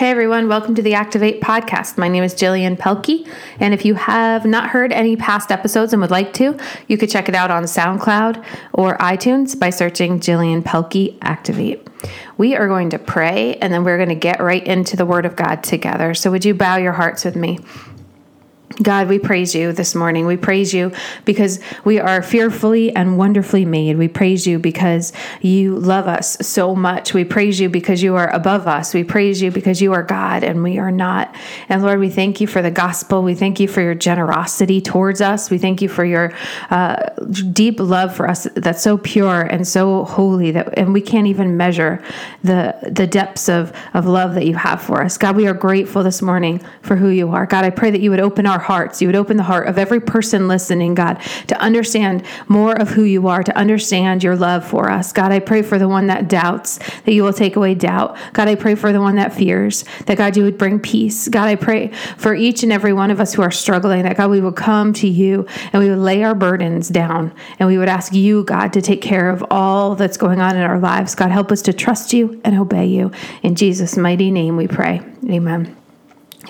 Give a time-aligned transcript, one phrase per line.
[0.00, 1.98] Hey everyone, welcome to the Activate podcast.
[1.98, 6.00] My name is Jillian Pelkey, and if you have not heard any past episodes and
[6.00, 8.42] would like to, you could check it out on SoundCloud
[8.72, 11.86] or iTunes by searching Jillian Pelkey Activate.
[12.38, 15.26] We are going to pray and then we're going to get right into the Word
[15.26, 16.14] of God together.
[16.14, 17.58] So, would you bow your hearts with me?
[18.82, 20.26] God, we praise you this morning.
[20.26, 20.92] We praise you
[21.24, 23.98] because we are fearfully and wonderfully made.
[23.98, 27.12] We praise you because you love us so much.
[27.12, 28.94] We praise you because you are above us.
[28.94, 31.34] We praise you because you are God and we are not.
[31.68, 33.22] And Lord, we thank you for the gospel.
[33.22, 35.50] We thank you for your generosity towards us.
[35.50, 36.32] We thank you for your
[36.70, 37.10] uh,
[37.52, 41.56] deep love for us that's so pure and so holy that, and we can't even
[41.56, 42.02] measure
[42.42, 45.18] the the depths of of love that you have for us.
[45.18, 47.44] God, we are grateful this morning for who you are.
[47.46, 49.02] God, I pray that you would open our hearts.
[49.02, 53.02] You would open the heart of every person listening, God, to understand more of who
[53.02, 55.12] you are, to understand your love for us.
[55.12, 58.16] God, I pray for the one that doubts, that you will take away doubt.
[58.32, 61.26] God, I pray for the one that fears, that God, you would bring peace.
[61.26, 64.30] God, I pray for each and every one of us who are struggling, that God,
[64.30, 67.88] we would come to you and we would lay our burdens down and we would
[67.88, 71.16] ask you, God, to take care of all that's going on in our lives.
[71.16, 73.10] God, help us to trust you and obey you.
[73.42, 75.00] In Jesus' mighty name we pray.
[75.28, 75.79] Amen.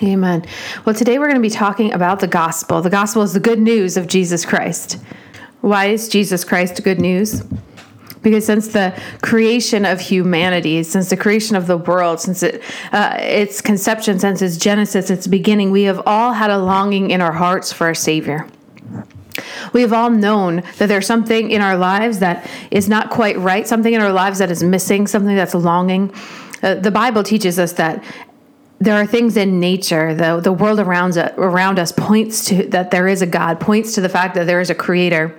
[0.01, 0.45] Amen.
[0.85, 2.81] Well, today we're going to be talking about the gospel.
[2.81, 4.97] The gospel is the good news of Jesus Christ.
[5.59, 7.43] Why is Jesus Christ good news?
[8.23, 13.17] Because since the creation of humanity, since the creation of the world, since it, uh,
[13.19, 17.33] its conception, since its genesis, its beginning, we have all had a longing in our
[17.33, 18.47] hearts for a Savior.
[19.73, 23.67] We have all known that there's something in our lives that is not quite right,
[23.67, 26.13] something in our lives that is missing, something that's longing.
[26.63, 28.03] Uh, the Bible teaches us that
[28.81, 32.89] there are things in nature, the the world around us, around us points to that
[32.89, 35.37] there is a God, points to the fact that there is a creator.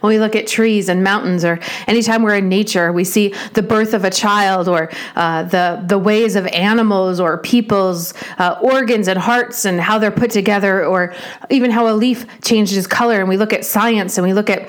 [0.00, 3.62] When we look at trees and mountains, or anytime we're in nature, we see the
[3.62, 9.06] birth of a child, or uh, the the ways of animals or people's uh, organs
[9.08, 11.14] and hearts, and how they're put together, or
[11.48, 13.20] even how a leaf changes color.
[13.20, 14.68] And we look at science, and we look at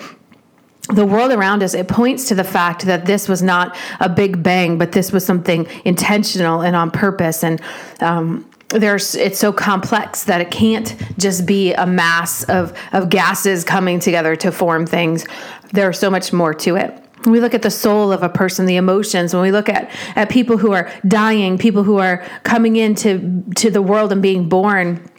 [0.89, 4.43] the world around us, it points to the fact that this was not a big
[4.43, 7.43] bang, but this was something intentional and on purpose.
[7.43, 7.61] And
[8.01, 13.63] um, there's it's so complex that it can't just be a mass of of gases
[13.63, 15.25] coming together to form things.
[15.71, 16.99] There's so much more to it.
[17.23, 19.89] When we look at the soul of a person, the emotions, when we look at,
[20.17, 24.49] at people who are dying, people who are coming into to the world and being
[24.49, 25.09] born,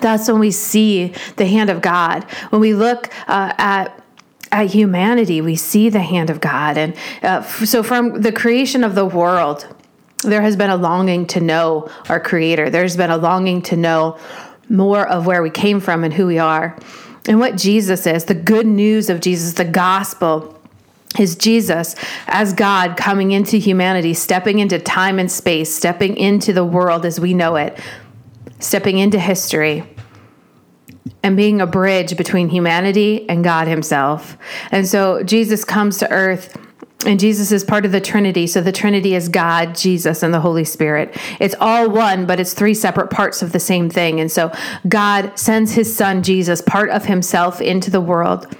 [0.00, 2.22] that's when we see the hand of God.
[2.50, 3.99] When we look uh, at
[4.52, 6.76] at humanity, we see the hand of God.
[6.76, 9.66] And uh, so, from the creation of the world,
[10.22, 12.70] there has been a longing to know our Creator.
[12.70, 14.18] There's been a longing to know
[14.68, 16.78] more of where we came from and who we are.
[17.26, 20.56] And what Jesus is, the good news of Jesus, the gospel,
[21.18, 21.96] is Jesus
[22.26, 27.18] as God coming into humanity, stepping into time and space, stepping into the world as
[27.18, 27.78] we know it,
[28.58, 29.84] stepping into history
[31.22, 34.36] and being a bridge between humanity and God Himself.
[34.70, 36.56] And so Jesus comes to earth.
[37.06, 38.46] And Jesus is part of the Trinity.
[38.46, 41.16] So the Trinity is God, Jesus, and the Holy Spirit.
[41.40, 44.20] It's all one, but it's three separate parts of the same thing.
[44.20, 44.52] And so
[44.86, 48.54] God sends his son, Jesus, part of himself into the world.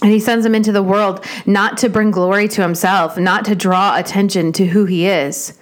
[0.00, 3.56] And he sends him into the world not to bring glory to himself, not to
[3.56, 5.58] draw attention to who he is,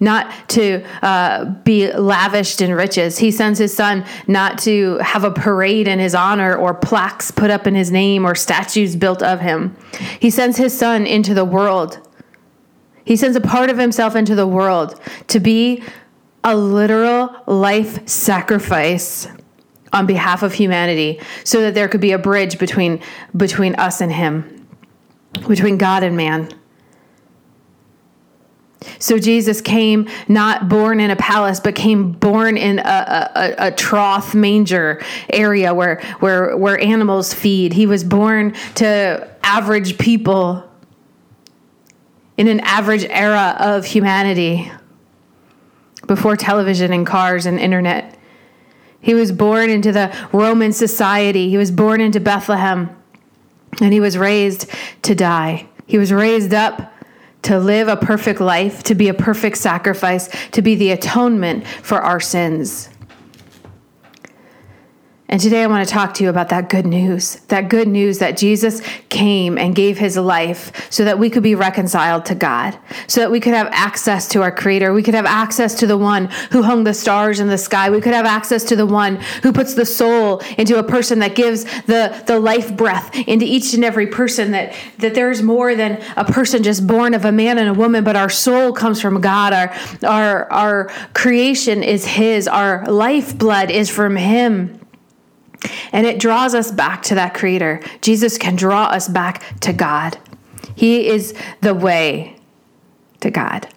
[0.00, 3.18] not to uh, be lavished in riches.
[3.18, 7.50] He sends his son not to have a parade in his honor or plaques put
[7.50, 9.76] up in his name or statues built of him.
[10.20, 12.00] He sends his son into the world.
[13.04, 15.82] He sends a part of himself into the world to be
[16.44, 19.28] a literal life sacrifice
[19.92, 23.00] on behalf of humanity so that there could be a bridge between
[23.36, 24.66] between us and him
[25.48, 26.50] between God and man
[28.98, 33.70] so Jesus came not born in a palace, but came born in a, a, a,
[33.70, 37.72] trough manger area where, where, where animals feed.
[37.72, 40.68] He was born to average people
[42.36, 44.70] in an average era of humanity
[46.06, 48.18] before television and cars and internet.
[49.00, 51.48] He was born into the Roman society.
[51.48, 52.90] He was born into Bethlehem
[53.80, 54.70] and he was raised
[55.02, 55.68] to die.
[55.86, 56.92] He was raised up
[57.46, 62.00] to live a perfect life, to be a perfect sacrifice, to be the atonement for
[62.02, 62.88] our sins.
[65.28, 67.36] And today I want to talk to you about that good news.
[67.48, 71.56] That good news that Jesus came and gave his life so that we could be
[71.56, 72.78] reconciled to God,
[73.08, 74.92] so that we could have access to our Creator.
[74.92, 77.90] We could have access to the one who hung the stars in the sky.
[77.90, 81.34] We could have access to the one who puts the soul into a person that
[81.34, 84.52] gives the, the life breath into each and every person.
[84.52, 88.04] That, that there's more than a person just born of a man and a woman,
[88.04, 89.52] but our soul comes from God.
[89.52, 89.74] Our,
[90.04, 90.84] our, our
[91.14, 94.78] creation is His, our lifeblood is from Him.
[95.92, 97.80] And it draws us back to that creator.
[98.00, 100.18] Jesus can draw us back to God.
[100.74, 102.36] He is the way
[103.20, 103.68] to God.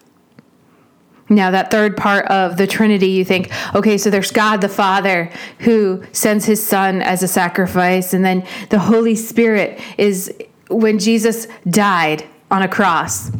[1.29, 5.31] Now, that third part of the Trinity, you think, okay, so there's God the Father
[5.59, 10.33] who sends his Son as a sacrifice, and then the Holy Spirit is
[10.69, 13.31] when Jesus died on a cross.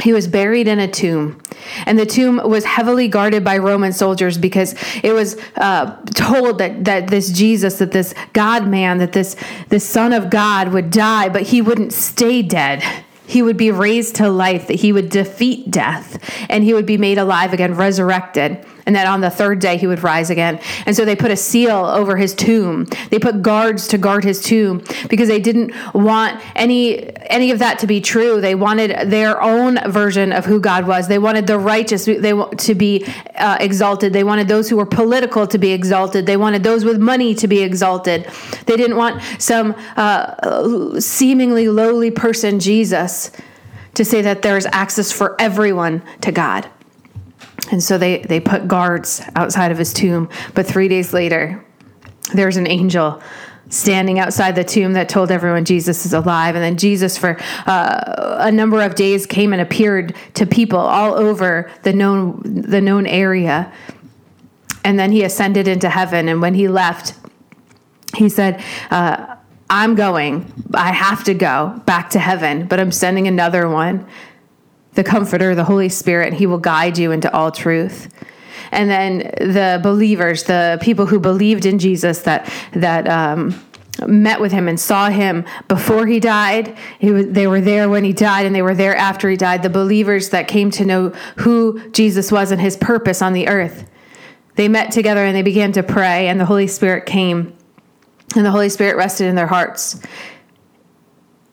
[0.00, 1.40] He was buried in a tomb,
[1.84, 6.84] and the tomb was heavily guarded by Roman soldiers because it was uh, told that,
[6.84, 9.34] that this Jesus, that this God man, that this,
[9.68, 12.84] this Son of God would die, but he wouldn't stay dead.
[13.26, 16.18] He would be raised to life, that he would defeat death,
[16.48, 19.86] and he would be made alive again, resurrected, and that on the third day he
[19.86, 20.58] would rise again.
[20.86, 22.86] And so they put a seal over his tomb.
[23.10, 27.78] They put guards to guard his tomb because they didn't want any any of that
[27.80, 28.40] to be true.
[28.40, 31.06] They wanted their own version of who God was.
[31.06, 33.04] They wanted the righteous they to be
[33.34, 34.14] uh, exalted.
[34.14, 36.24] They wanted those who were political to be exalted.
[36.24, 38.26] They wanted those with money to be exalted.
[38.64, 43.30] They didn't want some uh, seemingly lowly person, Jesus,
[43.92, 46.70] to say that there's access for everyone to God.
[47.70, 50.28] And so they, they put guards outside of his tomb.
[50.54, 51.64] But three days later,
[52.34, 53.22] there's an angel
[53.70, 56.54] standing outside the tomb that told everyone Jesus is alive.
[56.54, 61.14] And then Jesus, for uh, a number of days, came and appeared to people all
[61.14, 63.72] over the known the known area.
[64.84, 66.28] And then he ascended into heaven.
[66.28, 67.14] And when he left,
[68.16, 69.36] he said, uh,
[69.68, 70.50] "I'm going.
[70.72, 74.06] I have to go back to heaven, but I'm sending another one."
[74.98, 76.32] The Comforter, the Holy Spirit.
[76.32, 78.12] He will guide you into all truth.
[78.72, 83.64] And then the believers, the people who believed in Jesus, that that um,
[84.08, 86.76] met with him and saw him before he died.
[86.98, 89.62] He was, they were there when he died, and they were there after he died.
[89.62, 93.88] The believers that came to know who Jesus was and his purpose on the earth.
[94.56, 97.56] They met together and they began to pray, and the Holy Spirit came,
[98.34, 100.00] and the Holy Spirit rested in their hearts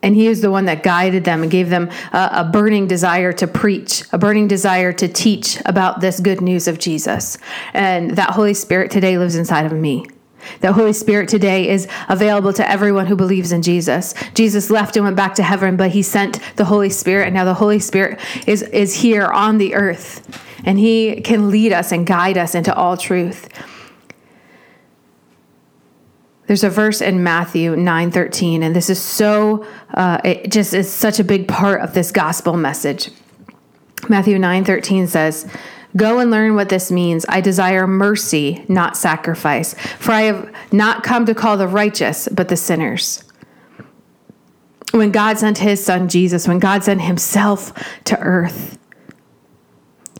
[0.05, 3.33] and he is the one that guided them and gave them a, a, burning desire
[3.33, 7.39] to preach, a burning desire to teach about this good news of Jesus.
[7.73, 10.05] And that Holy Spirit today lives inside of me.
[10.61, 14.13] The Holy Spirit today is available to everyone who believes in Jesus.
[14.35, 17.43] Jesus left and went back to heaven, but he sent the Holy Spirit, and now
[17.43, 22.05] the Holy Spirit is, is here on the earth, and he can lead us and
[22.05, 23.49] guide us into all truth.
[26.47, 31.19] There's a verse in Matthew 9:13 and this is so uh, it just is such
[31.19, 33.09] a big part of this gospel message.
[34.09, 35.47] Matthew 9:13 says,
[35.95, 37.25] Go and learn what this means.
[37.29, 42.49] I desire mercy, not sacrifice, for I have not come to call the righteous, but
[42.49, 43.23] the sinners.
[44.91, 47.73] When God sent his son Jesus, when God sent himself
[48.05, 48.77] to earth,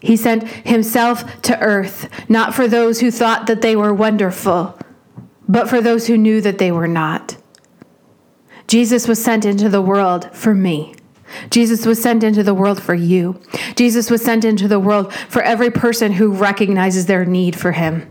[0.02, 4.78] he sent himself to earth, not for those who thought that they were wonderful,
[5.48, 7.38] but for those who knew that they were not.
[8.68, 10.96] Jesus was sent into the world for me.
[11.50, 13.40] Jesus was sent into the world for you.
[13.76, 18.10] Jesus was sent into the world for every person who recognizes their need for him.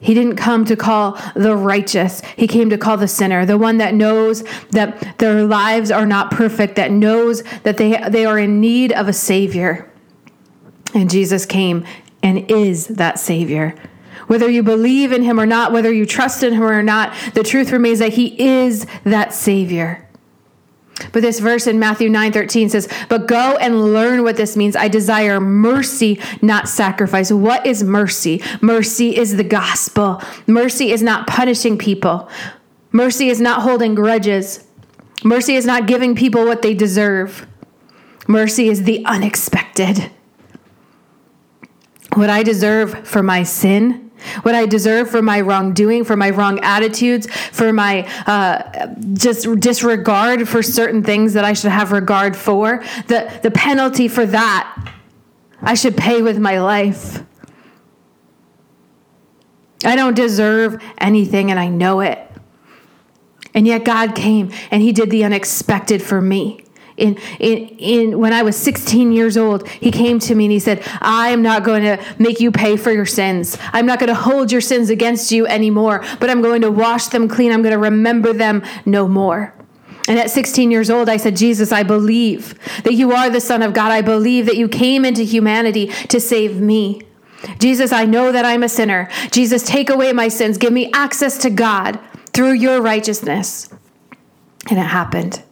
[0.00, 2.22] He didn't come to call the righteous.
[2.36, 6.30] He came to call the sinner, the one that knows that their lives are not
[6.30, 9.90] perfect, that knows that they, they are in need of a Savior.
[10.94, 11.84] And Jesus came
[12.22, 13.74] and is that Savior.
[14.30, 17.42] Whether you believe in him or not, whether you trust in him or not, the
[17.42, 20.08] truth remains that he is that Savior.
[21.10, 24.76] But this verse in Matthew 9 13 says, But go and learn what this means.
[24.76, 27.32] I desire mercy, not sacrifice.
[27.32, 28.40] What is mercy?
[28.60, 30.22] Mercy is the gospel.
[30.46, 32.28] Mercy is not punishing people,
[32.92, 34.64] mercy is not holding grudges,
[35.24, 37.48] mercy is not giving people what they deserve.
[38.28, 40.12] Mercy is the unexpected.
[42.14, 44.09] What I deserve for my sin,
[44.42, 50.48] what I deserve for my wrongdoing, for my wrong attitudes, for my uh, just disregard
[50.48, 54.94] for certain things that I should have regard for, the, the penalty for that
[55.62, 57.22] I should pay with my life.
[59.84, 62.18] I don't deserve anything and I know it.
[63.54, 66.64] And yet God came and He did the unexpected for me
[67.00, 70.58] in, in, in when I was 16 years old, he came to me and he
[70.58, 73.56] said, I am not going to make you pay for your sins.
[73.72, 77.06] I'm not going to hold your sins against you anymore, but I'm going to wash
[77.06, 77.52] them clean.
[77.52, 79.54] I'm going to remember them no more.
[80.08, 82.54] And at 16 years old, I said, Jesus, I believe
[82.84, 83.92] that you are the Son of God.
[83.92, 87.02] I believe that you came into humanity to save me.
[87.58, 89.08] Jesus, I know that I'm a sinner.
[89.30, 90.58] Jesus, take away my sins.
[90.58, 91.98] Give me access to God
[92.32, 93.68] through your righteousness.
[94.68, 95.42] And it happened.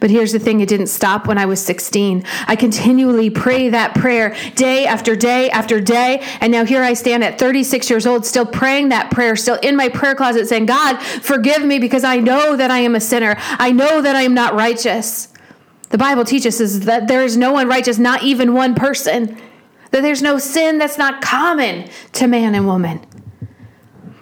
[0.00, 2.24] But here's the thing it didn't stop when I was 16.
[2.46, 6.22] I continually pray that prayer day after day after day.
[6.40, 9.76] And now here I stand at 36 years old, still praying that prayer, still in
[9.76, 13.36] my prayer closet saying, God, forgive me because I know that I am a sinner.
[13.38, 15.28] I know that I am not righteous.
[15.90, 19.38] The Bible teaches us that there is no one righteous, not even one person.
[19.90, 23.04] That there's no sin that's not common to man and woman.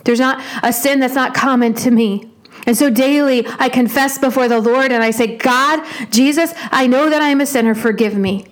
[0.05, 2.30] There's not a sin that's not common to me.
[2.67, 7.11] And so daily I confess before the Lord and I say, God, Jesus, I know
[7.11, 7.75] that I am a sinner.
[7.75, 8.47] Forgive me.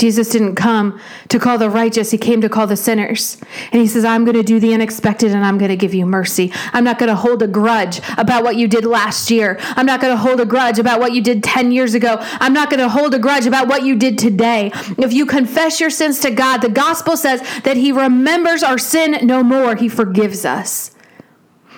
[0.00, 3.36] Jesus didn't come to call the righteous, he came to call the sinners.
[3.70, 6.06] And he says, I'm going to do the unexpected and I'm going to give you
[6.06, 6.52] mercy.
[6.72, 9.58] I'm not going to hold a grudge about what you did last year.
[9.60, 12.16] I'm not going to hold a grudge about what you did 10 years ago.
[12.18, 14.70] I'm not going to hold a grudge about what you did today.
[14.96, 19.26] If you confess your sins to God, the gospel says that he remembers our sin
[19.26, 20.92] no more, he forgives us.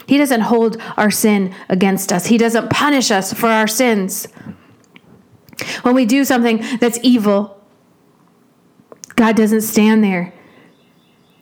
[0.07, 4.29] He doesn't hold our sin against us, He doesn't punish us for our sins.
[5.83, 7.61] When we do something that's evil,
[9.17, 10.33] God doesn't stand there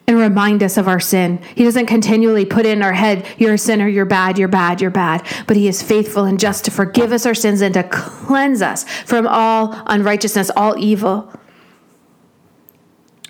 [0.07, 1.41] and remind us of our sin.
[1.55, 4.91] He doesn't continually put in our head, You're a sinner, you're bad, you're bad, you're
[4.91, 5.25] bad.
[5.47, 8.85] But He is faithful and just to forgive us our sins and to cleanse us
[9.07, 11.33] from all unrighteousness, all evil.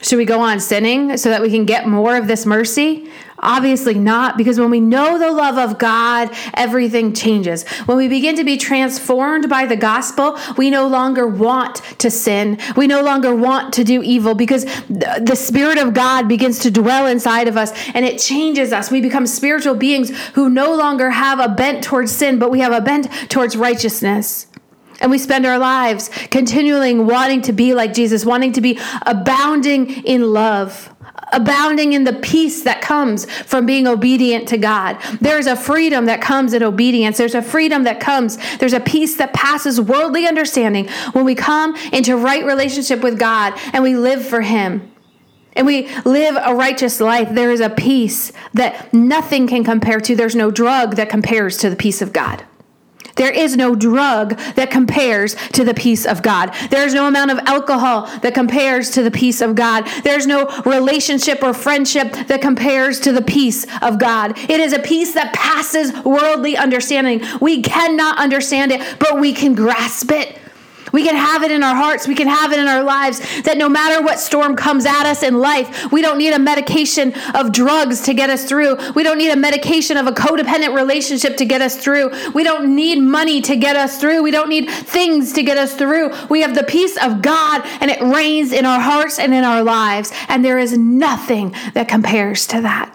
[0.02, 3.10] Should we go on sinning so that we can get more of this mercy?
[3.42, 7.66] Obviously not, because when we know the love of God, everything changes.
[7.86, 12.58] When we begin to be transformed by the gospel, we no longer want to sin.
[12.76, 17.06] We no longer want to do evil because the Spirit of God begins to dwell
[17.06, 18.90] inside of us and it changes us.
[18.90, 22.72] We become spiritual beings who no longer have a bent towards sin, but we have
[22.72, 24.46] a bent towards righteousness.
[25.00, 30.04] And we spend our lives continually wanting to be like Jesus, wanting to be abounding
[30.04, 30.94] in love,
[31.32, 34.98] abounding in the peace that comes from being obedient to God.
[35.20, 37.18] There's a freedom that comes in obedience.
[37.18, 38.38] There's a freedom that comes.
[38.58, 43.54] There's a peace that passes worldly understanding when we come into right relationship with God
[43.72, 44.90] and we live for Him.
[45.54, 47.28] And we live a righteous life.
[47.32, 50.14] There is a peace that nothing can compare to.
[50.14, 52.44] There's no drug that compares to the peace of God.
[53.20, 56.54] There is no drug that compares to the peace of God.
[56.70, 59.86] There is no amount of alcohol that compares to the peace of God.
[60.04, 64.38] There's no relationship or friendship that compares to the peace of God.
[64.38, 67.22] It is a peace that passes worldly understanding.
[67.42, 70.39] We cannot understand it, but we can grasp it.
[70.92, 72.06] We can have it in our hearts.
[72.06, 75.22] We can have it in our lives that no matter what storm comes at us
[75.22, 78.92] in life, we don't need a medication of drugs to get us through.
[78.92, 82.32] We don't need a medication of a codependent relationship to get us through.
[82.32, 84.22] We don't need money to get us through.
[84.22, 86.14] We don't need things to get us through.
[86.28, 89.62] We have the peace of God and it reigns in our hearts and in our
[89.62, 90.12] lives.
[90.28, 92.94] And there is nothing that compares to that.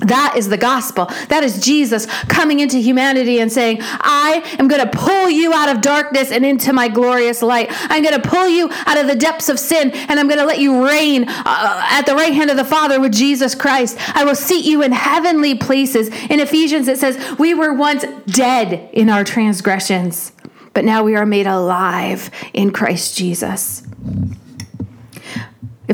[0.00, 1.06] That is the gospel.
[1.28, 5.68] That is Jesus coming into humanity and saying, I am going to pull you out
[5.68, 7.68] of darkness and into my glorious light.
[7.70, 10.46] I'm going to pull you out of the depths of sin and I'm going to
[10.46, 13.96] let you reign uh, at the right hand of the Father with Jesus Christ.
[14.16, 16.08] I will seat you in heavenly places.
[16.08, 20.32] In Ephesians, it says, We were once dead in our transgressions,
[20.72, 23.86] but now we are made alive in Christ Jesus.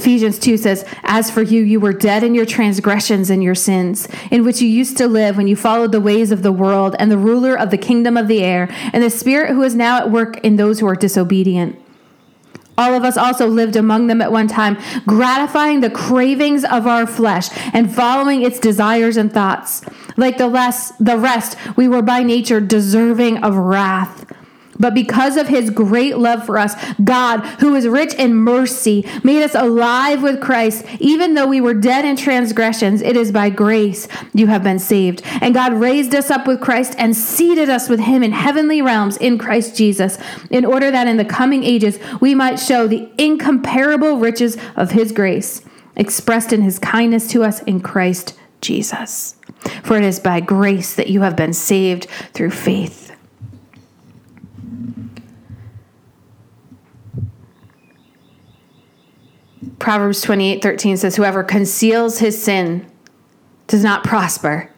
[0.01, 4.09] Ephesians 2 says, As for you, you were dead in your transgressions and your sins,
[4.31, 7.13] in which you used to live when you followed the ways of the world and
[7.13, 10.11] the ruler of the kingdom of the air, and the spirit who is now at
[10.11, 11.79] work in those who are disobedient.
[12.79, 17.07] All of us also lived among them at one time, gratifying the cravings of our
[17.07, 19.83] flesh and following its desires and thoughts.
[20.17, 24.33] Like the, less, the rest, we were by nature deserving of wrath.
[24.81, 29.43] But because of his great love for us, God, who is rich in mercy, made
[29.43, 30.87] us alive with Christ.
[30.99, 35.23] Even though we were dead in transgressions, it is by grace you have been saved.
[35.43, 39.19] And God raised us up with Christ and seated us with him in heavenly realms
[39.19, 40.19] in Christ Jesus,
[40.51, 45.13] in order that in the coming ages we might show the incomparable riches of his
[45.13, 45.63] grace,
[45.95, 49.37] expressed in his kindness to us in Christ Jesus.
[49.83, 53.10] For it is by grace that you have been saved through faith.
[59.91, 62.89] Proverbs 28 13 says, Whoever conceals his sin
[63.67, 64.71] does not prosper,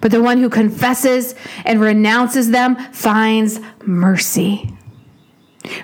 [0.00, 4.76] but the one who confesses and renounces them finds mercy.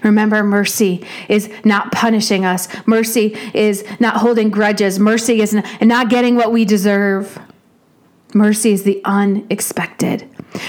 [0.02, 2.66] Remember, mercy is not punishing us.
[2.85, 4.99] Mercy is not holding grudges.
[4.99, 7.38] Mercy is not getting what we deserve.
[8.35, 10.23] Mercy is the unexpected.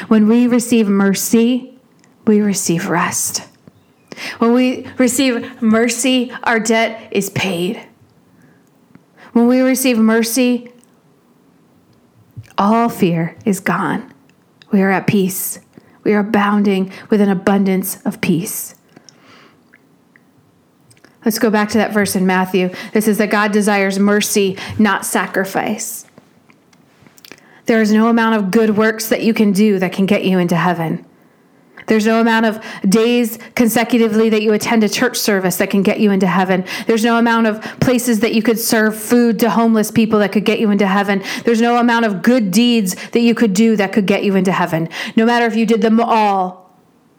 [0.10, 1.80] When we receive mercy,
[2.28, 3.42] we receive rest.
[4.38, 7.82] When we receive mercy, our debt is paid.
[9.36, 10.72] When we receive mercy,
[12.58, 14.14] all fear is gone.
[14.72, 15.60] We are at peace.
[16.06, 18.76] We are abounding with an abundance of peace.
[21.26, 22.74] Let's go back to that verse in Matthew.
[22.94, 26.06] This is that God desires mercy, not sacrifice.
[27.66, 30.40] There is no amount of good works that you can do that can get you
[30.40, 31.06] into heaven.
[31.88, 36.00] There's no amount of days consecutively that you attend a church service that can get
[36.00, 36.66] you into heaven.
[36.88, 40.46] There's no amount of places that you could serve food to homeless people that could
[40.46, 41.24] get you into heaven.
[41.44, 44.52] There's no amount of good deeds that you could do that could get you into
[44.52, 44.90] heaven.
[45.16, 46.76] No matter if you did them all,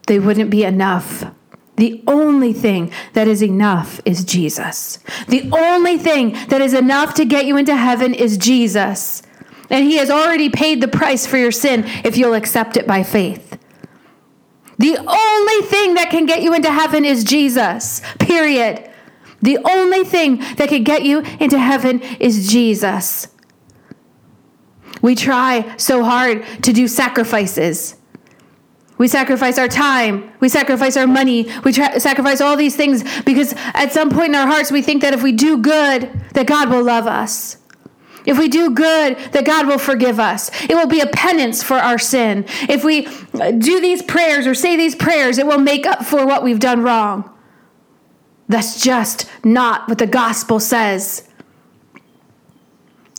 [0.07, 1.23] they wouldn't be enough.
[1.77, 4.99] The only thing that is enough is Jesus.
[5.27, 9.21] The only thing that is enough to get you into heaven is Jesus.
[9.69, 13.03] And he has already paid the price for your sin if you'll accept it by
[13.03, 13.46] faith.
[14.77, 18.89] The only thing that can get you into heaven is Jesus, period.
[19.41, 23.27] The only thing that can get you into heaven is Jesus.
[25.01, 27.95] We try so hard to do sacrifices.
[28.97, 30.31] We sacrifice our time.
[30.39, 31.47] We sacrifice our money.
[31.63, 35.03] We tra- sacrifice all these things because at some point in our hearts we think
[35.03, 37.57] that if we do good, that God will love us.
[38.27, 40.51] If we do good, that God will forgive us.
[40.63, 42.43] It will be a penance for our sin.
[42.67, 46.27] If we uh, do these prayers or say these prayers, it will make up for
[46.27, 47.33] what we've done wrong.
[48.49, 51.29] That's just not what the gospel says.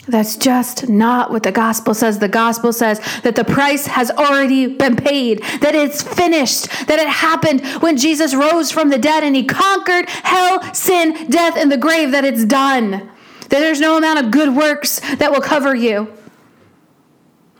[0.07, 2.19] That's just not what the gospel says.
[2.19, 7.09] The gospel says that the price has already been paid, that it's finished, that it
[7.09, 11.79] happened when Jesus rose from the dead and he conquered hell, sin, death, and the
[11.79, 13.11] grave, that it's done
[13.49, 16.13] that there's no amount of good works that will cover you.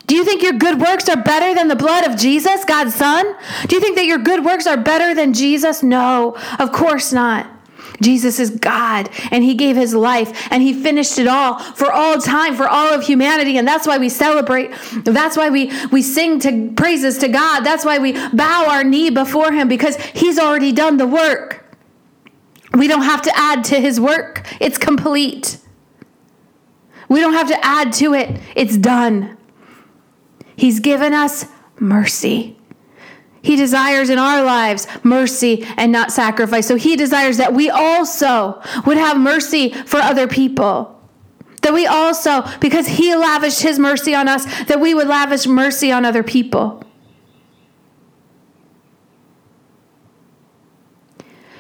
[0.09, 3.37] Do you think your good works are better than the blood of Jesus, God's Son?
[3.67, 5.83] Do you think that your good works are better than Jesus?
[5.83, 7.47] No, of course not.
[8.01, 12.19] Jesus is God, and He gave His life, and He finished it all for all
[12.19, 14.73] time, for all of humanity, and that's why we celebrate.
[15.05, 17.61] That's why we we sing to praises to God.
[17.61, 21.65] That's why we bow our knee before Him because He's already done the work.
[22.75, 25.59] We don't have to add to His work; it's complete.
[27.09, 29.37] We don't have to add to it, it's done.
[30.57, 31.47] He's given us
[31.79, 32.59] mercy.
[33.41, 36.67] He desires in our lives mercy and not sacrifice.
[36.67, 41.01] So he desires that we also would have mercy for other people.
[41.63, 45.91] That we also, because he lavished his mercy on us, that we would lavish mercy
[45.93, 46.83] on other people.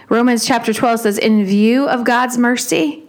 [0.08, 3.08] Romans chapter 12 says, In view of God's mercy,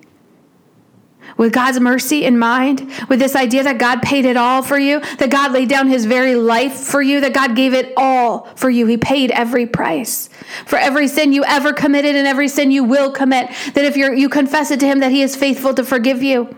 [1.40, 5.00] with God's mercy in mind, with this idea that God paid it all for you,
[5.00, 8.70] that God laid down his very life for you, that God gave it all for
[8.70, 8.86] you.
[8.86, 10.30] He paid every price
[10.66, 13.50] for every sin you ever committed and every sin you will commit.
[13.74, 16.54] That if you you confess it to him, that he is faithful to forgive you.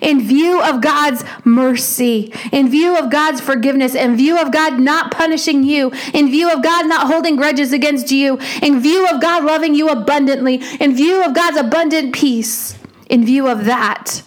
[0.00, 5.10] In view of God's mercy, in view of God's forgiveness, in view of God not
[5.10, 9.42] punishing you, in view of God not holding grudges against you, in view of God
[9.42, 12.76] loving you abundantly, in view of God's abundant peace,
[13.10, 14.22] in view of that,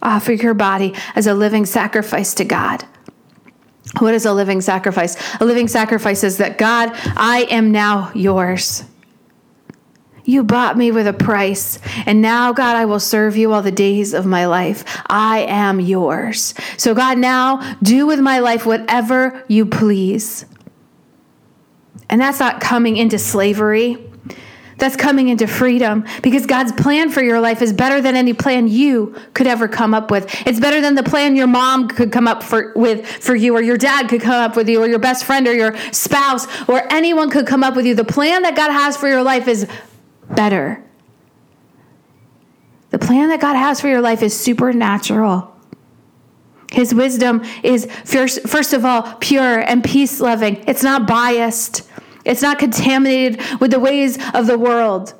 [0.00, 2.84] offer your body as a living sacrifice to God.
[3.98, 5.16] What is a living sacrifice?
[5.40, 8.84] A living sacrifice is that God, I am now yours.
[10.24, 13.72] You bought me with a price, and now, God, I will serve you all the
[13.72, 14.84] days of my life.
[15.08, 16.52] I am yours.
[16.76, 20.44] So, God, now do with my life whatever you please.
[22.10, 24.07] And that's not coming into slavery
[24.78, 28.68] that's coming into freedom because God's plan for your life is better than any plan
[28.68, 30.26] you could ever come up with.
[30.46, 33.60] It's better than the plan your mom could come up for, with for you or
[33.60, 36.90] your dad could come up with you or your best friend or your spouse or
[36.92, 37.94] anyone could come up with you.
[37.94, 39.66] The plan that God has for your life is
[40.30, 40.82] better.
[42.90, 45.54] The plan that God has for your life is supernatural.
[46.70, 50.62] His wisdom is first, first of all pure and peace loving.
[50.66, 51.87] It's not biased.
[52.28, 55.14] It's not contaminated with the ways of the world.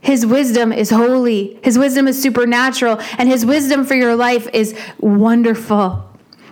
[0.00, 4.78] His wisdom is holy, His wisdom is supernatural, and His wisdom for your life is
[5.00, 6.08] wonderful.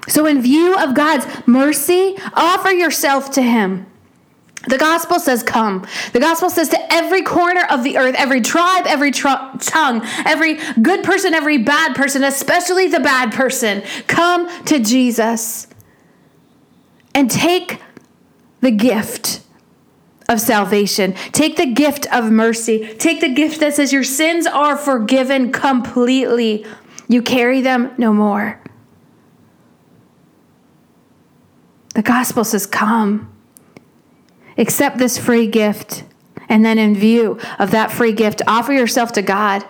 [0.09, 3.87] So, in view of God's mercy, offer yourself to Him.
[4.67, 5.87] The gospel says, Come.
[6.13, 9.29] The gospel says to every corner of the earth, every tribe, every tr-
[9.61, 15.67] tongue, every good person, every bad person, especially the bad person, come to Jesus
[17.15, 17.81] and take
[18.64, 19.42] the gift
[20.29, 21.12] of salvation.
[21.33, 22.94] Take the gift of mercy.
[22.94, 26.64] Take the gift that says your sins are forgiven completely.
[27.07, 28.61] You carry them no more.
[31.94, 33.31] The gospel says, Come,
[34.57, 36.05] accept this free gift.
[36.48, 39.64] And then, in view of that free gift, offer yourself to God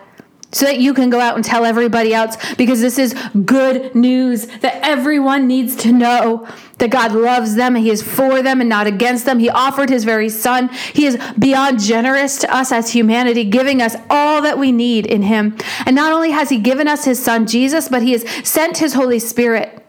[0.55, 3.13] so that you can go out and tell everybody else because this is
[3.45, 6.47] good news that everyone needs to know
[6.79, 9.41] that God loves them and He is for them and not against them.
[9.41, 10.69] He offered His very Son.
[10.93, 15.23] He is beyond generous to us as humanity, giving us all that we need in
[15.23, 15.57] Him.
[15.87, 18.95] And not only has He given us His Son, Jesus, but He has sent His
[18.95, 19.85] Holy Spirit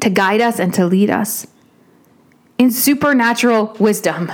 [0.00, 1.46] to guide us and to lead us
[2.58, 4.30] in supernatural wisdom.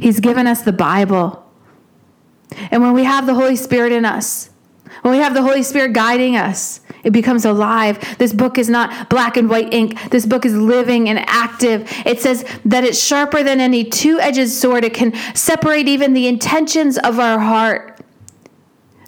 [0.00, 1.45] He's given us the Bible
[2.70, 4.50] and when we have the Holy Spirit in us,
[5.02, 8.16] when we have the Holy Spirit guiding us, it becomes alive.
[8.18, 10.10] This book is not black and white ink.
[10.10, 11.88] This book is living and active.
[12.04, 14.84] It says that it's sharper than any two edged sword.
[14.84, 18.00] It can separate even the intentions of our heart.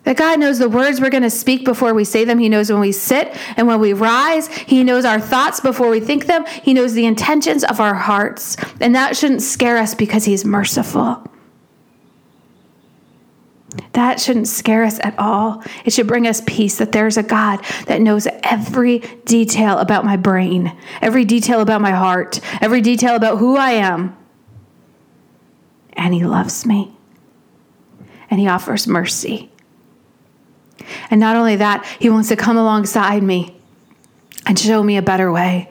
[0.04, 2.38] That God knows the words we're going to speak before we say them.
[2.38, 4.46] He knows when we sit and when we rise.
[4.46, 6.46] He knows our thoughts before we think them.
[6.46, 8.56] He knows the intentions of our hearts.
[8.80, 11.27] And that shouldn't scare us because He's merciful.
[13.92, 15.62] That shouldn't scare us at all.
[15.84, 20.16] It should bring us peace that there's a God that knows every detail about my
[20.16, 24.16] brain, every detail about my heart, every detail about who I am.
[25.94, 26.92] And He loves me.
[28.30, 29.50] And He offers mercy.
[31.10, 33.56] And not only that, He wants to come alongside me
[34.46, 35.70] and show me a better way.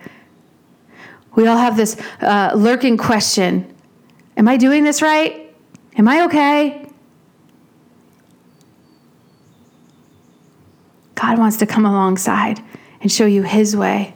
[1.36, 3.74] We all have this uh, lurking question
[4.36, 5.56] Am I doing this right?
[5.98, 6.87] Am I okay?
[11.20, 12.64] God wants to come alongside
[13.02, 14.14] and show you his way.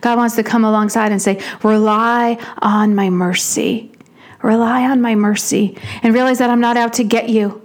[0.00, 3.92] God wants to come alongside and say, Rely on my mercy.
[4.40, 5.76] Rely on my mercy.
[6.02, 7.60] And realize that I'm not out to get you.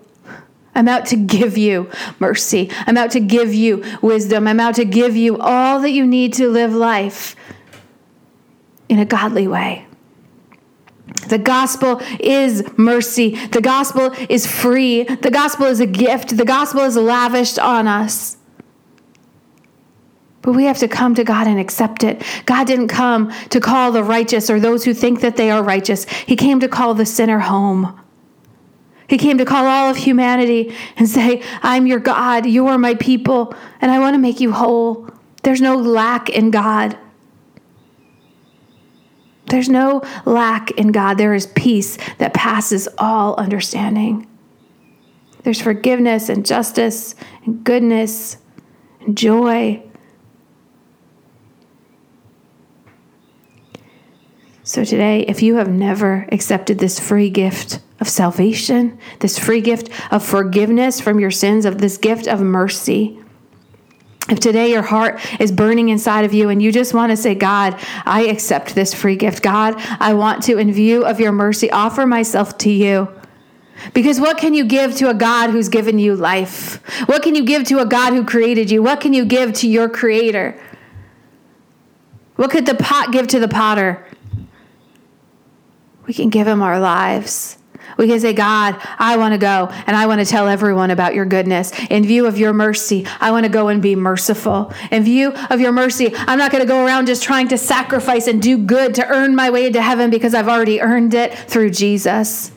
[0.73, 2.71] I'm out to give you mercy.
[2.88, 4.47] I'm out to give you wisdom.
[4.47, 7.36] I'm out to give you all that you need to live life
[8.88, 9.86] in a godly way.
[11.28, 13.36] The gospel is mercy.
[13.47, 15.04] The gospel is free.
[15.04, 16.38] The gospel is a gift.
[16.38, 18.38] The gospel is lavished on us.
[20.41, 22.23] But we have to come to God and accept it.
[22.45, 26.06] God didn't come to call the righteous or those who think that they are righteous,
[26.06, 27.99] He came to call the sinner home.
[29.08, 32.93] He came to call all of humanity and say, I'm your God, you are my
[32.93, 35.10] people, and I want to make you whole.
[35.41, 36.97] There's no lack in God.
[39.47, 41.17] There's no lack in God.
[41.17, 44.28] There is peace that passes all understanding.
[45.41, 48.38] There's forgiveness and justice and goodness
[49.02, 49.88] and joy
[54.69, 59.89] So today, if you have never accepted this free gift of salvation, this free gift
[60.12, 63.19] of forgiveness from your sins, of this gift of mercy,
[64.29, 67.34] if today your heart is burning inside of you and you just want to say,
[67.34, 69.41] God, I accept this free gift.
[69.41, 73.12] God, I want to, in view of your mercy, offer myself to you.
[73.95, 76.75] Because what can you give to a God who's given you life?
[77.08, 78.84] What can you give to a God who created you?
[78.84, 80.62] What can you give to your creator?
[82.36, 84.05] What could the pot give to the potter?
[86.09, 87.55] We can give him our lives.
[87.95, 91.13] We can say, God, I want to go and I want to tell everyone about
[91.13, 91.71] your goodness.
[91.91, 94.73] In view of your mercy, I want to go and be merciful.
[94.89, 98.25] In view of your mercy, I'm not going to go around just trying to sacrifice
[98.25, 101.69] and do good to earn my way into heaven because I've already earned it through
[101.69, 102.51] Jesus.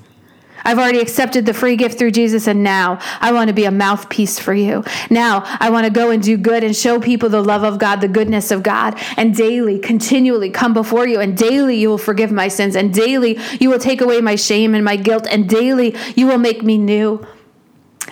[0.65, 3.71] I've already accepted the free gift through Jesus, and now I want to be a
[3.71, 4.85] mouthpiece for you.
[5.11, 8.01] Now I want to go and do good and show people the love of God,
[8.01, 12.33] the goodness of God, and daily, continually come before you, and daily you will forgive
[12.33, 15.97] my sins, and daily you will take away my shame and my guilt, and daily
[16.17, 17.27] you will make me new.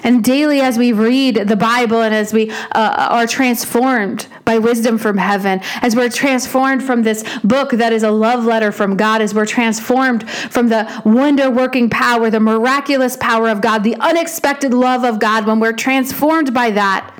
[0.02, 4.98] And daily, as we read the Bible and as we uh, are transformed by wisdom
[4.98, 9.20] from heaven, as we're transformed from this book that is a love letter from God,
[9.20, 14.72] as we're transformed from the wonder working power, the miraculous power of God, the unexpected
[14.72, 17.14] love of God, when we're transformed by that,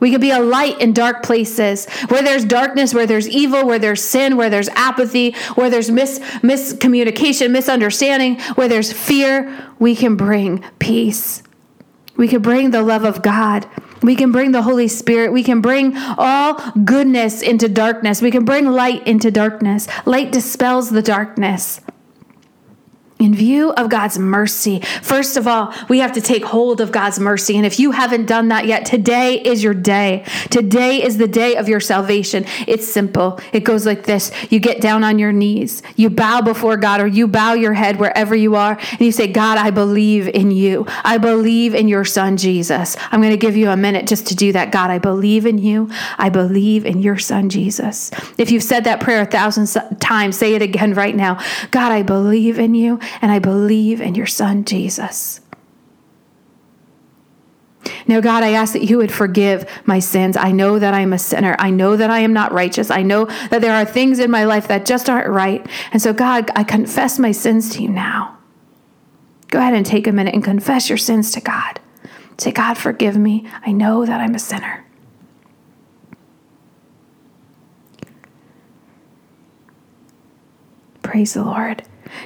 [0.00, 3.78] we can be a light in dark places where there's darkness, where there's evil, where
[3.78, 9.72] there's sin, where there's apathy, where there's mis- miscommunication, misunderstanding, where there's fear.
[9.78, 11.42] We can bring peace.
[12.16, 13.66] We can bring the love of God.
[14.02, 15.32] We can bring the Holy Spirit.
[15.32, 18.22] We can bring all goodness into darkness.
[18.22, 19.88] We can bring light into darkness.
[20.04, 21.80] Light dispels the darkness.
[23.18, 27.18] In view of God's mercy, first of all, we have to take hold of God's
[27.18, 27.56] mercy.
[27.56, 30.24] And if you haven't done that yet, today is your day.
[30.50, 32.44] Today is the day of your salvation.
[32.66, 33.40] It's simple.
[33.54, 37.06] It goes like this You get down on your knees, you bow before God, or
[37.06, 40.86] you bow your head wherever you are, and you say, God, I believe in you.
[41.02, 42.98] I believe in your son, Jesus.
[43.10, 44.72] I'm going to give you a minute just to do that.
[44.72, 45.90] God, I believe in you.
[46.18, 48.10] I believe in your son, Jesus.
[48.36, 49.68] If you've said that prayer a thousand
[50.00, 51.42] times, say it again right now.
[51.70, 55.40] God, I believe in you and I believe in your Son, Jesus.
[58.08, 60.36] Now, God, I ask that you would forgive my sins.
[60.36, 61.56] I know that I'm a sinner.
[61.58, 62.90] I know that I am not righteous.
[62.90, 65.66] I know that there are things in my life that just aren't right.
[65.92, 68.38] And so, God, I confess my sins to you now.
[69.48, 71.80] Go ahead and take a minute and confess your sins to God.
[72.38, 73.46] Say, God, forgive me.
[73.64, 74.84] I know that I'm a sinner.
[81.02, 81.82] Praise the Lord.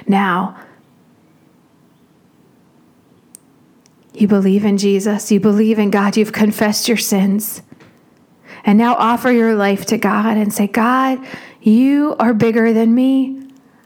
[0.07, 0.59] Now,
[4.13, 7.61] You believe in Jesus, you believe in God, you've confessed your sins.
[8.63, 11.25] And now offer your life to God and say, God,
[11.61, 13.37] you are bigger than me.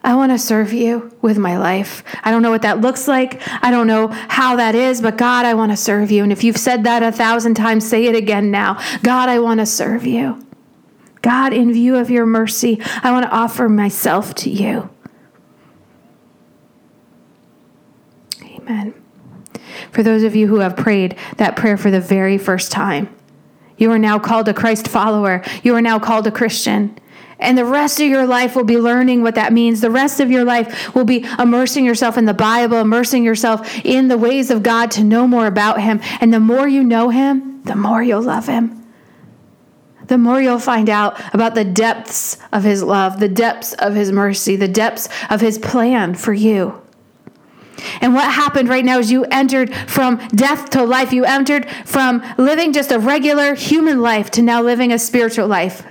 [0.04, 2.04] I want to serve you with my life.
[2.24, 3.42] I don't know what that looks like.
[3.64, 6.24] I don't know how that is, but God, I want to serve you.
[6.24, 8.80] And if you've said that a thousand times, say it again now.
[9.02, 10.46] God, I want to serve you.
[11.22, 14.90] God, in view of your mercy, I want to offer myself to you.
[18.44, 19.05] Amen
[19.96, 23.08] for those of you who have prayed that prayer for the very first time.
[23.78, 25.42] You are now called a Christ follower.
[25.64, 27.00] You are now called a Christian.
[27.40, 29.80] And the rest of your life will be learning what that means.
[29.80, 34.10] The rest of your life will be immersing yourself in the Bible, immersing yourself in
[34.10, 36.02] the ways of God to know more about Him.
[36.20, 38.86] And the more you know Him, the more you'll love Him.
[40.08, 44.12] The more you'll find out about the depths of His love, the depths of His
[44.12, 46.85] mercy, the depths of His plan for you.
[48.02, 51.12] And what happened right now is you entered from death to life.
[51.12, 55.84] You entered from living just a regular human life to now living a spiritual life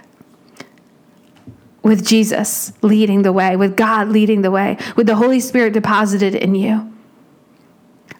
[1.83, 6.35] with Jesus leading the way, with God leading the way, with the Holy Spirit deposited
[6.35, 6.91] in you.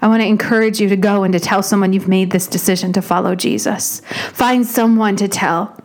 [0.03, 2.93] I want to encourage you to go and to tell someone you've made this decision
[2.93, 4.01] to follow Jesus.
[4.33, 5.79] Find someone to tell.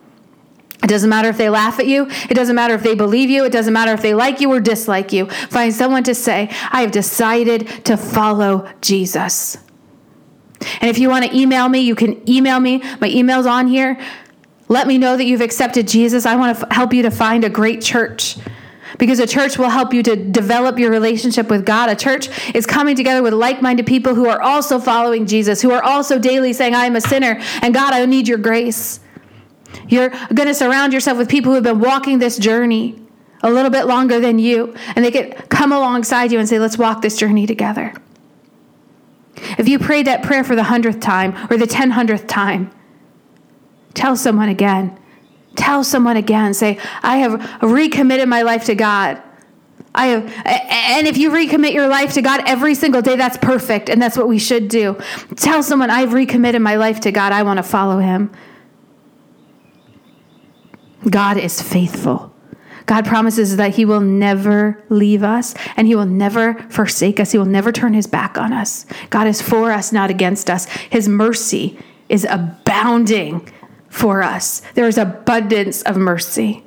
[0.81, 2.07] It doesn't matter if they laugh at you.
[2.29, 3.43] It doesn't matter if they believe you.
[3.43, 5.25] It doesn't matter if they like you or dislike you.
[5.49, 9.57] Find someone to say, I have decided to follow Jesus.
[10.81, 12.81] And if you want to email me, you can email me.
[13.01, 13.99] My email's on here.
[14.67, 16.25] Let me know that you've accepted Jesus.
[16.25, 18.37] I want to f- help you to find a great church
[18.97, 21.89] because a church will help you to develop your relationship with God.
[21.89, 25.71] A church is coming together with like minded people who are also following Jesus, who
[25.71, 28.99] are also daily saying, I am a sinner, and God, I need your grace.
[29.87, 33.01] You're going to surround yourself with people who have been walking this journey
[33.41, 36.77] a little bit longer than you, and they can come alongside you and say, Let's
[36.77, 37.93] walk this journey together.
[39.57, 42.71] If you prayed that prayer for the hundredth time or the ten hundredth time,
[43.93, 44.97] tell someone again.
[45.55, 46.53] Tell someone again.
[46.53, 49.21] Say, I have recommitted my life to God.
[49.95, 53.89] I have, and if you recommit your life to God every single day, that's perfect,
[53.89, 54.97] and that's what we should do.
[55.35, 57.31] Tell someone, I've recommitted my life to God.
[57.31, 58.31] I want to follow Him.
[61.07, 62.33] God is faithful.
[62.85, 67.31] God promises that He will never leave us and He will never forsake us.
[67.31, 68.85] He will never turn His back on us.
[69.11, 70.65] God is for us, not against us.
[70.89, 71.77] His mercy
[72.09, 73.47] is abounding
[73.89, 74.63] for us.
[74.73, 76.63] There is abundance of mercy.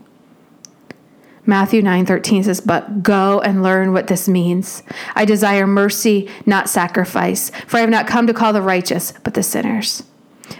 [1.44, 4.84] Matthew 9:13 says, "But go and learn what this means.
[5.16, 9.34] I desire mercy, not sacrifice, for I have not come to call the righteous, but
[9.34, 10.04] the sinners."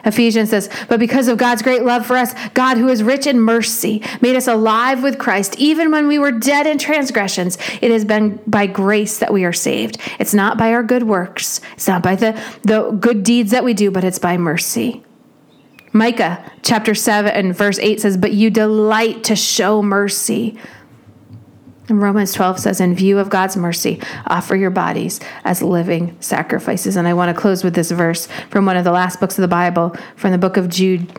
[0.04, 3.40] Ephesians says, But because of God's great love for us, God, who is rich in
[3.40, 7.58] mercy, made us alive with Christ, even when we were dead in transgressions.
[7.80, 9.98] It has been by grace that we are saved.
[10.18, 13.74] It's not by our good works, it's not by the, the good deeds that we
[13.74, 15.02] do, but it's by mercy.
[15.92, 20.58] Micah chapter 7 and verse 8 says, But you delight to show mercy.
[21.88, 26.96] And Romans 12 says, In view of God's mercy, offer your bodies as living sacrifices.
[26.96, 29.42] And I want to close with this verse from one of the last books of
[29.42, 31.18] the Bible, from the book of Jude,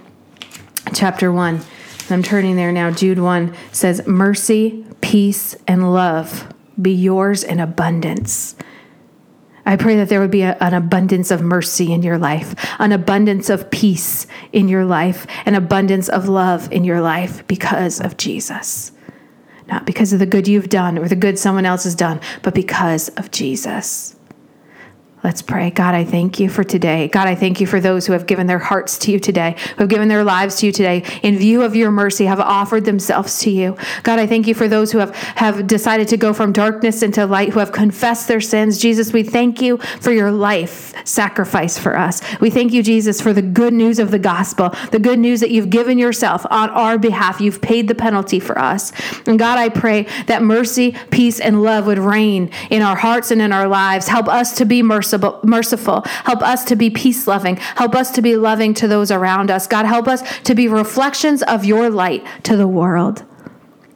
[0.94, 1.62] chapter 1.
[2.10, 2.92] I'm turning there now.
[2.92, 8.56] Jude 1 says, Mercy, peace, and love be yours in abundance.
[9.66, 12.92] I pray that there would be a, an abundance of mercy in your life, an
[12.92, 18.18] abundance of peace in your life, an abundance of love in your life because of
[18.18, 18.92] Jesus
[19.68, 22.54] not because of the good you've done or the good someone else has done, but
[22.54, 24.13] because of Jesus.
[25.24, 25.70] Let's pray.
[25.70, 27.08] God, I thank you for today.
[27.08, 29.84] God, I thank you for those who have given their hearts to you today, who
[29.84, 33.40] have given their lives to you today, in view of your mercy, have offered themselves
[33.40, 33.78] to you.
[34.04, 37.26] God, I thank you for those who have, have decided to go from darkness into
[37.26, 38.78] light, who have confessed their sins.
[38.78, 42.22] Jesus, we thank you for your life sacrifice for us.
[42.42, 45.52] We thank you, Jesus, for the good news of the gospel, the good news that
[45.52, 47.40] you've given yourself on our behalf.
[47.40, 48.92] You've paid the penalty for us.
[49.26, 53.42] And God, I pray that mercy, peace, and love would reign in our hearts and
[53.42, 54.08] in our lives.
[54.08, 56.02] Help us to be merciful merciful, merciful.
[56.26, 57.58] Help us to be peace loving.
[57.58, 59.68] Help us to be loving to those around us.
[59.68, 63.24] God, help us to be reflections of your light to the world.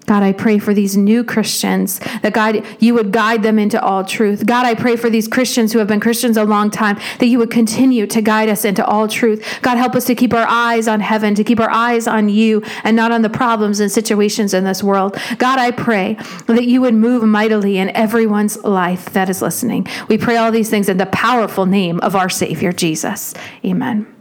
[0.07, 4.05] God, I pray for these new Christians that God, you would guide them into all
[4.05, 4.45] truth.
[4.45, 7.37] God, I pray for these Christians who have been Christians a long time that you
[7.39, 9.45] would continue to guide us into all truth.
[9.61, 12.63] God, help us to keep our eyes on heaven, to keep our eyes on you
[12.85, 15.17] and not on the problems and situations in this world.
[15.39, 19.87] God, I pray that you would move mightily in everyone's life that is listening.
[20.07, 23.33] We pray all these things in the powerful name of our Savior, Jesus.
[23.65, 24.16] Amen.